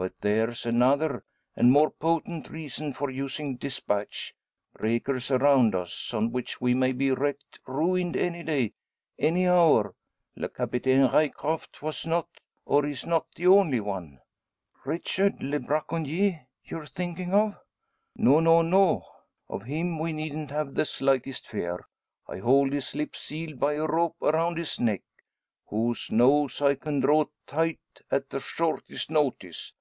But 0.00 0.14
there's 0.22 0.64
another, 0.64 1.26
and 1.54 1.70
more 1.70 1.90
potent 1.90 2.48
reason, 2.48 2.94
for 2.94 3.10
using 3.10 3.58
despatch; 3.58 4.34
breakers 4.72 5.30
around 5.30 5.74
us, 5.74 6.14
on 6.14 6.32
which 6.32 6.58
we 6.58 6.72
may 6.72 6.92
be 6.92 7.10
wrecked, 7.10 7.60
ruined 7.66 8.16
any 8.16 8.42
day 8.42 8.72
any 9.18 9.46
hour. 9.46 9.94
Le 10.36 10.48
Capitaine 10.48 11.02
Ryecroft 11.06 11.82
was 11.82 12.06
not, 12.06 12.28
or 12.64 12.86
is 12.86 13.04
not, 13.04 13.26
the 13.34 13.46
only 13.48 13.78
one." 13.78 14.20
"Richard 14.86 15.34
le 15.42 15.60
braconnier 15.60 16.46
you're 16.64 16.86
thinking 16.86 17.34
of?" 17.34 17.58
"No, 18.16 18.40
no, 18.40 18.62
no! 18.62 19.04
Of 19.50 19.64
him 19.64 19.98
we 19.98 20.14
needn't 20.14 20.50
have 20.50 20.72
the 20.74 20.86
slightest 20.86 21.46
fear. 21.46 21.86
I 22.26 22.38
hold 22.38 22.72
his 22.72 22.94
lips 22.94 23.20
sealed, 23.20 23.60
by 23.60 23.74
a 23.74 23.84
rope 23.84 24.16
around 24.22 24.56
his 24.56 24.80
neck; 24.80 25.02
whose 25.66 26.10
noose 26.10 26.62
I 26.62 26.76
can 26.76 27.00
draw 27.00 27.26
tight 27.46 27.80
at 28.10 28.30
the 28.30 28.40
shortest 28.40 29.10
notice. 29.10 29.74